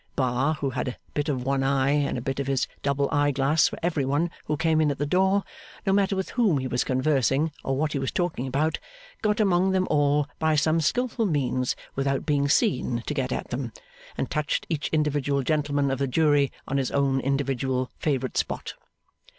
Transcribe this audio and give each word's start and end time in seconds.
Bar, 0.15 0.55
who 0.55 0.71
had 0.71 0.87
a 0.87 0.97
bit 1.13 1.29
of 1.29 1.43
one 1.43 1.61
eye 1.61 1.91
and 1.91 2.17
a 2.17 2.21
bit 2.21 2.39
of 2.39 2.47
his 2.47 2.67
double 2.81 3.07
eye 3.11 3.29
glass 3.29 3.67
for 3.67 3.77
every 3.83 4.03
one 4.03 4.31
who 4.45 4.57
came 4.57 4.81
in 4.81 4.89
at 4.89 4.97
the 4.97 5.05
door, 5.05 5.43
no 5.85 5.93
matter 5.93 6.15
with 6.15 6.31
whom 6.31 6.57
he 6.57 6.65
was 6.65 6.83
conversing 6.83 7.51
or 7.63 7.77
what 7.77 7.93
he 7.93 7.99
was 7.99 8.11
talking 8.11 8.47
about, 8.47 8.79
got 9.21 9.39
among 9.39 9.73
them 9.73 9.85
all 9.91 10.27
by 10.39 10.55
some 10.55 10.81
skilful 10.81 11.27
means, 11.27 11.75
without 11.93 12.25
being 12.25 12.49
seen 12.49 13.03
to 13.05 13.13
get 13.13 13.31
at 13.31 13.49
them, 13.51 13.73
and 14.17 14.31
touched 14.31 14.65
each 14.69 14.87
individual 14.89 15.43
gentleman 15.43 15.91
of 15.91 15.99
the 15.99 16.07
jury 16.07 16.51
on 16.67 16.77
his 16.77 16.89
own 16.89 17.19
individual 17.19 17.91
favourite 17.99 18.37
spot. 18.37 18.73